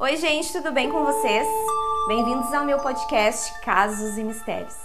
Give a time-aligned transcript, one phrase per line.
[0.00, 1.44] Oi, gente, tudo bem com vocês?
[2.06, 4.76] Bem-vindos ao meu podcast Casos e Mistérios.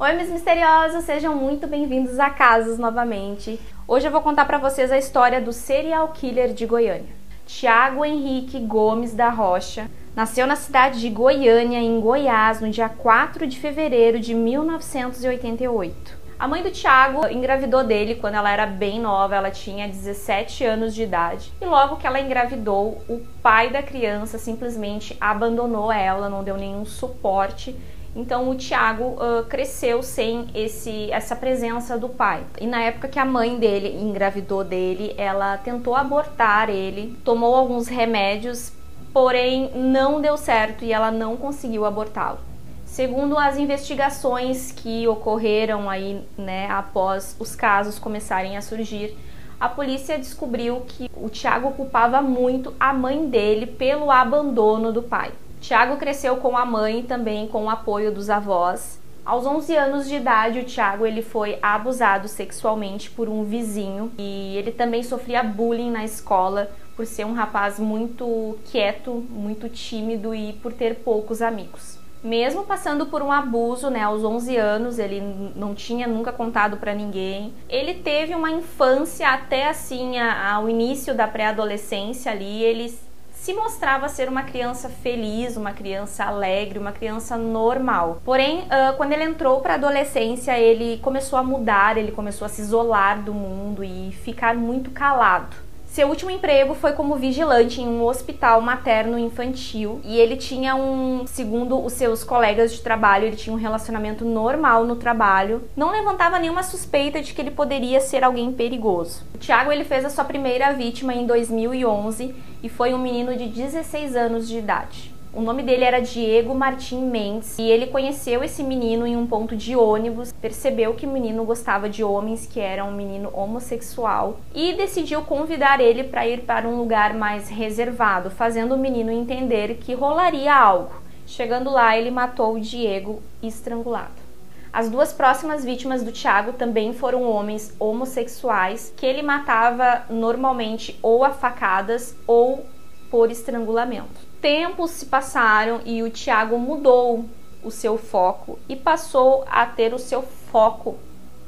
[0.00, 3.60] Oi, meus misteriosos, sejam muito bem-vindos a Casos novamente.
[3.86, 7.14] Hoje eu vou contar para vocês a história do serial killer de Goiânia,
[7.46, 9.88] Tiago Henrique Gomes da Rocha.
[10.16, 16.26] Nasceu na cidade de Goiânia, em Goiás, no dia 4 de fevereiro de 1988.
[16.36, 20.92] A mãe do Tiago engravidou dele quando ela era bem nova, ela tinha 17 anos
[20.92, 21.52] de idade.
[21.62, 26.84] E logo que ela engravidou, o pai da criança simplesmente abandonou ela, não deu nenhum
[26.84, 27.76] suporte
[28.16, 32.42] então o Tiago uh, cresceu sem esse, essa presença do pai.
[32.58, 37.88] E na época que a mãe dele engravidou dele, ela tentou abortar ele, tomou alguns
[37.88, 38.72] remédios,
[39.12, 42.38] porém não deu certo e ela não conseguiu abortá-lo.
[42.86, 49.14] Segundo as investigações que ocorreram aí, né, após os casos começarem a surgir,
[49.60, 55.32] a polícia descobriu que o Tiago culpava muito a mãe dele pelo abandono do pai.
[55.60, 59.00] Tiago cresceu com a mãe também com o apoio dos avós.
[59.24, 64.56] Aos 11 anos de idade, o Tiago ele foi abusado sexualmente por um vizinho e
[64.56, 70.52] ele também sofria bullying na escola por ser um rapaz muito quieto, muito tímido e
[70.54, 71.98] por ter poucos amigos.
[72.22, 75.20] Mesmo passando por um abuso, né, aos 11 anos, ele
[75.54, 77.52] não tinha nunca contado para ninguém.
[77.68, 82.92] Ele teve uma infância até assim ao início da pré-adolescência ali, ele
[83.40, 88.20] se mostrava ser uma criança feliz, uma criança alegre, uma criança normal.
[88.24, 92.48] Porém, uh, quando ele entrou para a adolescência, ele começou a mudar, ele começou a
[92.48, 95.65] se isolar do mundo e ficar muito calado.
[95.96, 101.26] Seu último emprego foi como vigilante em um hospital materno infantil e ele tinha um,
[101.26, 105.62] segundo os seus colegas de trabalho, ele tinha um relacionamento normal no trabalho.
[105.74, 109.24] Não levantava nenhuma suspeita de que ele poderia ser alguém perigoso.
[109.34, 113.46] O Thiago ele fez a sua primeira vítima em 2011 e foi um menino de
[113.46, 115.15] 16 anos de idade.
[115.36, 119.54] O nome dele era Diego Martim Mendes e ele conheceu esse menino em um ponto
[119.54, 124.72] de ônibus, percebeu que o menino gostava de homens, que era um menino homossexual e
[124.72, 129.92] decidiu convidar ele para ir para um lugar mais reservado, fazendo o menino entender que
[129.92, 130.94] rolaria algo.
[131.26, 134.24] Chegando lá, ele matou o Diego estrangulado.
[134.72, 141.22] As duas próximas vítimas do Tiago também foram homens homossexuais que ele matava normalmente ou
[141.22, 142.64] a facadas ou
[143.10, 147.24] por estrangulamento tempos se passaram e o Tiago mudou
[147.64, 150.96] o seu foco e passou a ter o seu foco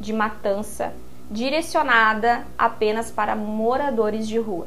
[0.00, 0.92] de matança
[1.30, 4.66] direcionada apenas para moradores de rua.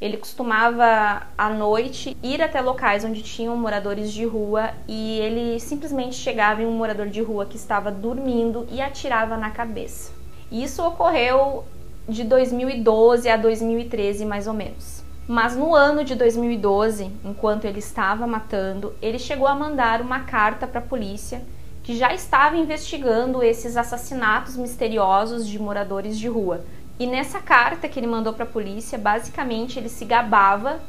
[0.00, 6.16] Ele costumava à noite ir até locais onde tinham moradores de rua e ele simplesmente
[6.16, 10.12] chegava em um morador de rua que estava dormindo e atirava na cabeça.
[10.50, 11.66] Isso ocorreu
[12.08, 15.05] de 2012 a 2013 mais ou menos.
[15.28, 20.68] Mas no ano de 2012, enquanto ele estava matando, ele chegou a mandar uma carta
[20.68, 21.42] para a polícia
[21.82, 26.64] que já estava investigando esses assassinatos misteriosos de moradores de rua.
[26.98, 30.80] E nessa carta que ele mandou para a polícia, basicamente ele se gabava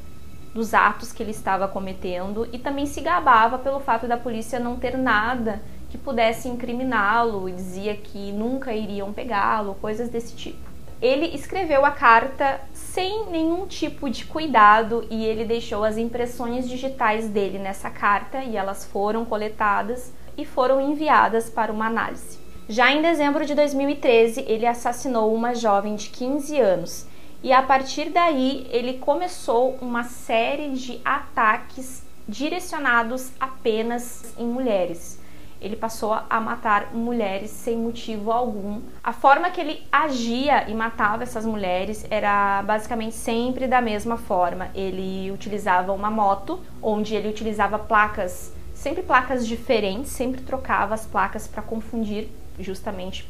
[0.53, 4.75] dos atos que ele estava cometendo e também se gabava pelo fato da polícia não
[4.75, 10.67] ter nada que pudesse incriminá-lo e dizia que nunca iriam pegá-lo, coisas desse tipo.
[11.01, 12.59] Ele escreveu a carta
[12.97, 18.57] sem nenhum tipo de cuidado e ele deixou as impressões digitais dele nessa carta e
[18.57, 22.39] elas foram coletadas e foram enviadas para uma análise.
[22.67, 27.05] Já em dezembro de 2013, ele assassinou uma jovem de 15 anos
[27.43, 35.16] e a partir daí ele começou uma série de ataques direcionados apenas em mulheres
[35.62, 38.81] ele passou a matar mulheres sem motivo algum.
[39.03, 44.69] A forma que ele agia e matava essas mulheres era basicamente sempre da mesma forma.
[44.75, 51.47] Ele utilizava uma moto, onde ele utilizava placas, sempre placas diferentes, sempre trocava as placas
[51.47, 52.29] para confundir
[52.59, 53.28] justamente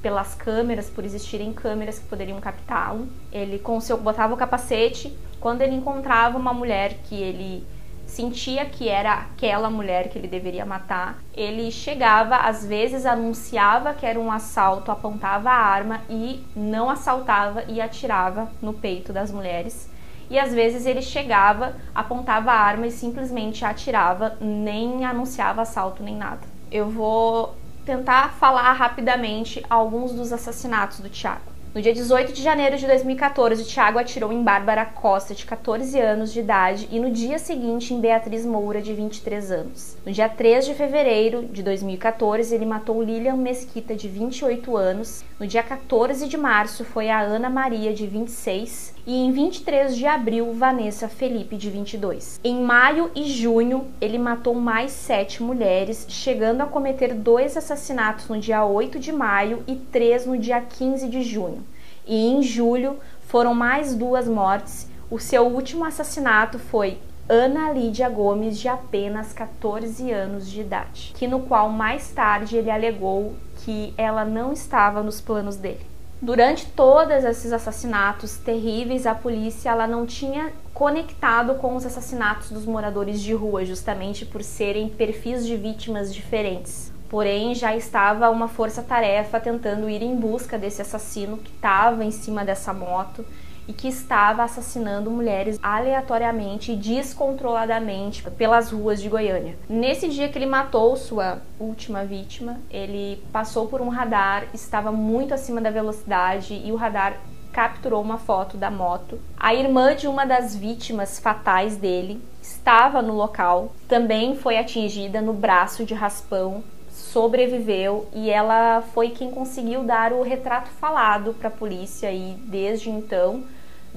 [0.00, 3.08] pelas câmeras, por existirem câmeras que poderiam captá-lo.
[3.32, 7.66] Ele com seu botava o capacete, quando ele encontrava uma mulher que ele
[8.06, 14.06] sentia que era aquela mulher que ele deveria matar, ele chegava, às vezes anunciava que
[14.06, 19.90] era um assalto, apontava a arma e não assaltava e atirava no peito das mulheres.
[20.30, 26.16] E às vezes ele chegava, apontava a arma e simplesmente atirava, nem anunciava assalto nem
[26.16, 26.42] nada.
[26.70, 27.54] Eu vou
[27.84, 31.55] tentar falar rapidamente alguns dos assassinatos do Tiago.
[31.76, 36.32] No dia 18 de janeiro de 2014, Tiago atirou em Bárbara Costa, de 14 anos
[36.32, 39.94] de idade, e no dia seguinte em Beatriz Moura, de 23 anos.
[40.06, 45.22] No dia 3 de fevereiro de 2014, ele matou Lilian Mesquita, de 28 anos.
[45.38, 48.95] No dia 14 de março, foi a Ana Maria, de 26.
[49.06, 52.40] E em 23 de abril, Vanessa Felipe, de 22.
[52.42, 58.38] Em maio e junho, ele matou mais sete mulheres, chegando a cometer dois assassinatos no
[58.38, 61.64] dia 8 de maio e três no dia 15 de junho
[62.06, 64.88] e em julho foram mais duas mortes.
[65.10, 66.98] O seu último assassinato foi
[67.28, 72.70] Ana Lídia Gomes, de apenas 14 anos de idade, que no qual mais tarde ele
[72.70, 75.95] alegou que ela não estava nos planos dele.
[76.20, 82.64] Durante todos esses assassinatos terríveis, a polícia ela não tinha conectado com os assassinatos dos
[82.64, 86.90] moradores de rua, justamente por serem perfis de vítimas diferentes.
[87.10, 92.44] Porém, já estava uma força-tarefa tentando ir em busca desse assassino que estava em cima
[92.44, 93.24] dessa moto
[93.68, 99.56] e que estava assassinando mulheres aleatoriamente e descontroladamente pelas ruas de Goiânia.
[99.68, 105.34] Nesse dia que ele matou sua última vítima, ele passou por um radar, estava muito
[105.34, 107.18] acima da velocidade e o radar
[107.52, 109.18] capturou uma foto da moto.
[109.36, 115.32] A irmã de uma das vítimas fatais dele estava no local, também foi atingida no
[115.32, 121.50] braço de raspão sobreviveu e ela foi quem conseguiu dar o retrato falado para a
[121.50, 123.44] polícia e desde então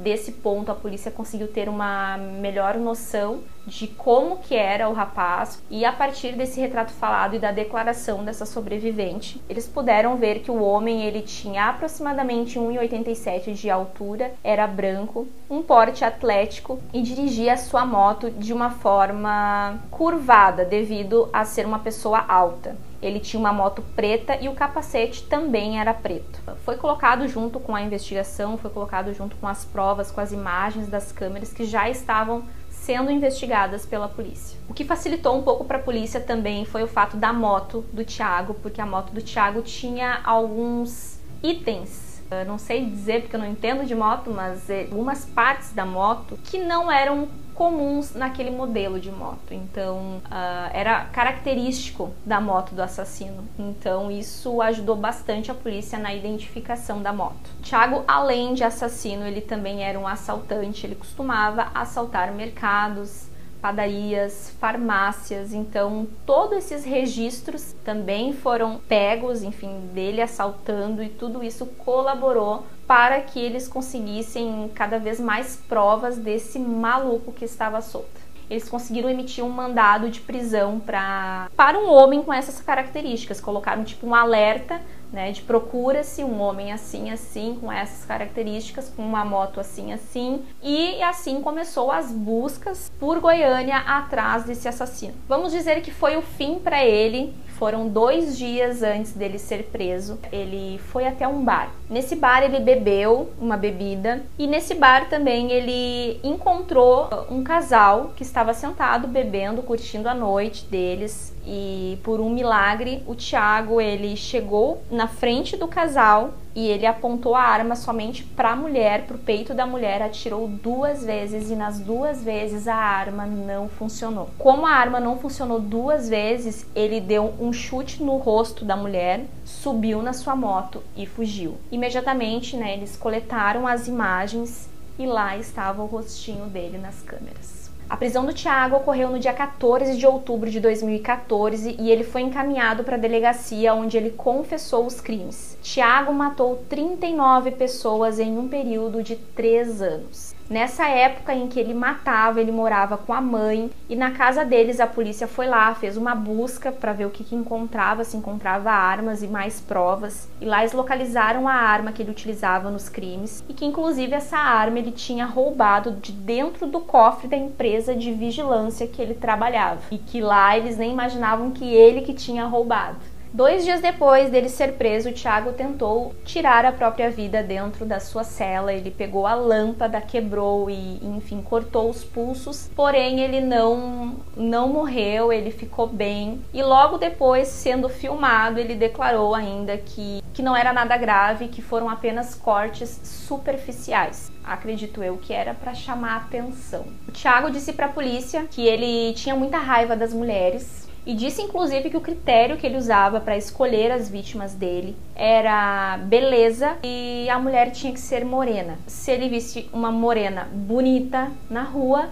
[0.02, 5.62] desse ponto a polícia conseguiu ter uma melhor noção de como que era o rapaz
[5.70, 10.52] e a partir desse retrato falado e da declaração dessa sobrevivente, eles puderam ver que
[10.52, 17.58] o homem ele tinha aproximadamente 1,87 de altura, era branco, um porte atlético e dirigia
[17.58, 22.76] sua moto de uma forma curvada devido a ser uma pessoa alta.
[23.02, 26.42] Ele tinha uma moto preta e o capacete também era preto.
[26.66, 30.88] Foi colocado junto com a investigação, foi colocado junto com as provas, com as imagens
[30.88, 32.44] das câmeras que já estavam
[32.90, 34.58] sendo investigadas pela polícia.
[34.68, 38.04] O que facilitou um pouco para a polícia também foi o fato da moto do
[38.04, 43.40] Thiago, porque a moto do Thiago tinha alguns itens eu não sei dizer porque eu
[43.40, 47.28] não entendo de moto, mas é, algumas partes da moto que não eram
[47.60, 49.52] comuns naquele modelo de moto.
[49.52, 53.44] Então, uh, era característico da moto do assassino.
[53.60, 57.50] Então, isso ajudou bastante a polícia na identificação da moto.
[57.62, 60.86] Thiago, além de assassino, ele também era um assaltante.
[60.86, 63.29] Ele costumava assaltar mercados,
[63.62, 65.54] padarias, farmácias.
[65.54, 73.22] Então, todos esses registros também foram pegos, enfim, dele assaltando e tudo isso colaborou para
[73.22, 78.20] que eles conseguissem cada vez mais provas desse maluco que estava solto.
[78.50, 83.40] Eles conseguiram emitir um mandado de prisão pra, para um homem com essas características.
[83.40, 89.02] Colocaram tipo um alerta né, de procura-se um homem assim, assim, com essas características, com
[89.02, 95.14] uma moto assim, assim, e assim começou as buscas por Goiânia atrás desse assassino.
[95.28, 100.18] Vamos dizer que foi o fim para ele, foram dois dias antes dele ser preso.
[100.32, 101.70] Ele foi até um bar.
[101.90, 108.24] Nesse bar ele bebeu uma bebida e nesse bar também ele encontrou um casal que
[108.24, 114.84] estava sentado bebendo, curtindo a noite deles e por um milagre o Tiago ele chegou
[114.92, 119.20] na frente do casal e ele apontou a arma somente para a mulher, para o
[119.20, 124.30] peito da mulher, atirou duas vezes e nas duas vezes a arma não funcionou.
[124.38, 129.26] Como a arma não funcionou duas vezes, ele deu um chute no rosto da mulher,
[129.44, 131.58] subiu na sua moto e fugiu.
[131.72, 137.59] Imediatamente, né, eles coletaram as imagens e lá estava o rostinho dele nas câmeras.
[137.90, 142.22] A prisão do Tiago ocorreu no dia 14 de outubro de 2014 e ele foi
[142.22, 145.58] encaminhado para a delegacia onde ele confessou os crimes.
[145.64, 150.36] Tiago matou 39 pessoas em um período de 3 anos.
[150.50, 154.80] Nessa época em que ele matava, ele morava com a mãe e na casa deles
[154.80, 158.72] a polícia foi lá, fez uma busca para ver o que, que, encontrava, se encontrava
[158.72, 160.28] armas e mais provas.
[160.42, 164.40] E lá eles localizaram a arma que ele utilizava nos crimes e que inclusive essa
[164.40, 169.82] arma ele tinha roubado de dentro do cofre da empresa de vigilância que ele trabalhava
[169.92, 172.98] e que lá eles nem imaginavam que ele que tinha roubado.
[173.32, 178.24] Dois dias depois dele ser preso, Tiago tentou tirar a própria vida dentro da sua
[178.24, 178.74] cela.
[178.74, 182.72] Ele pegou a lâmpada, quebrou e, enfim, cortou os pulsos.
[182.76, 186.42] Porém, ele não não morreu, ele ficou bem.
[186.52, 191.62] E logo depois, sendo filmado, ele declarou ainda que, que não era nada grave, que
[191.62, 194.32] foram apenas cortes superficiais.
[194.44, 196.86] Acredito eu que era para chamar a atenção.
[197.08, 201.42] O Tiago disse para a polícia que ele tinha muita raiva das mulheres e disse
[201.42, 207.28] inclusive que o critério que ele usava para escolher as vítimas dele era beleza e
[207.28, 208.78] a mulher tinha que ser morena.
[208.86, 212.10] Se ele visse uma morena bonita na rua,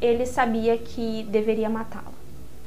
[0.00, 2.10] ele sabia que deveria matá-la.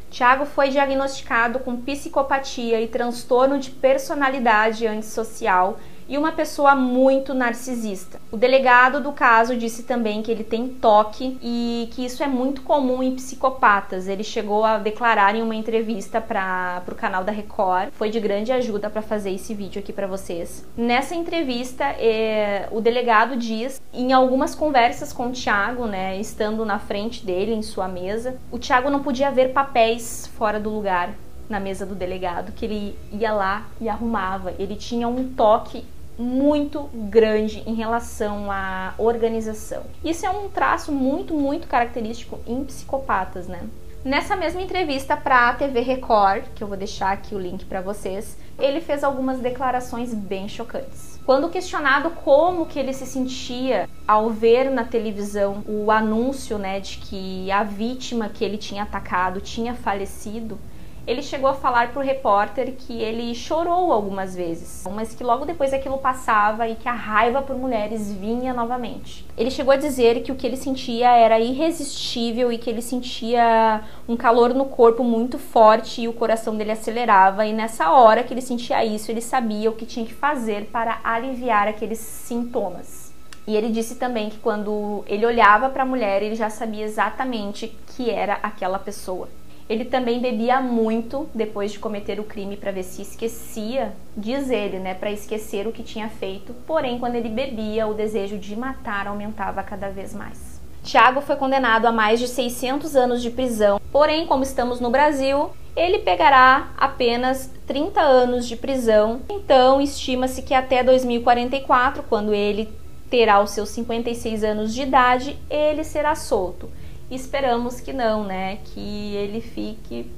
[0.09, 8.19] Tiago foi diagnosticado com psicopatia e transtorno de personalidade antissocial e uma pessoa muito narcisista.
[8.31, 12.61] O delegado do caso disse também que ele tem toque e que isso é muito
[12.61, 14.07] comum em psicopatas.
[14.07, 17.89] Ele chegou a declarar em uma entrevista para o canal da Record.
[17.93, 20.65] Foi de grande ajuda para fazer esse vídeo aqui para vocês.
[20.75, 26.79] Nessa entrevista, é, o delegado diz, em algumas conversas com o Thiago, né, estando na
[26.79, 31.13] frente dele em sua mesa, o Thiago não podia ver papéis fora do lugar
[31.49, 34.53] na mesa do delegado, que ele ia lá e arrumava.
[34.57, 35.85] Ele tinha um toque
[36.17, 39.83] muito grande em relação à organização.
[40.03, 43.61] Isso é um traço muito, muito característico em psicopatas, né?
[44.05, 47.79] Nessa mesma entrevista para a TV Record, que eu vou deixar aqui o link para
[47.79, 51.17] vocês, ele fez algumas declarações bem chocantes.
[51.25, 56.97] Quando questionado como que ele se sentia ao ver na televisão o anúncio, né, de
[56.97, 60.59] que a vítima que ele tinha atacado tinha falecido,
[61.05, 65.73] ele chegou a falar pro repórter que ele chorou algumas vezes, mas que logo depois
[65.73, 69.25] aquilo passava e que a raiva por mulheres vinha novamente.
[69.37, 73.81] Ele chegou a dizer que o que ele sentia era irresistível e que ele sentia
[74.07, 78.33] um calor no corpo muito forte e o coração dele acelerava, e nessa hora que
[78.33, 83.11] ele sentia isso, ele sabia o que tinha que fazer para aliviar aqueles sintomas.
[83.45, 87.77] E ele disse também que quando ele olhava para a mulher, ele já sabia exatamente
[87.87, 89.27] que era aquela pessoa.
[89.69, 94.79] Ele também bebia muito depois de cometer o crime para ver se esquecia, diz ele,
[94.79, 96.53] né, para esquecer o que tinha feito.
[96.67, 100.61] Porém, quando ele bebia, o desejo de matar aumentava cada vez mais.
[100.83, 103.79] Tiago foi condenado a mais de 600 anos de prisão.
[103.91, 109.21] Porém, como estamos no Brasil, ele pegará apenas 30 anos de prisão.
[109.29, 112.69] Então, estima-se que até 2044, quando ele
[113.09, 116.69] terá os seus 56 anos de idade, ele será solto.
[117.15, 118.57] Esperamos que não, né?
[118.65, 120.09] Que ele fique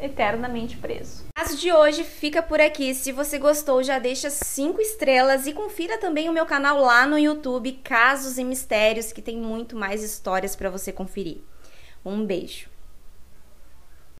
[0.00, 1.24] eternamente preso.
[1.28, 2.94] O caso de hoje fica por aqui.
[2.94, 7.18] Se você gostou, já deixa cinco estrelas e confira também o meu canal lá no
[7.18, 11.38] YouTube, Casos e Mistérios, que tem muito mais histórias para você conferir.
[12.04, 12.69] Um beijo.